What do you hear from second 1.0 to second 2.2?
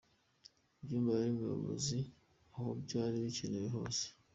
yari umuyobozi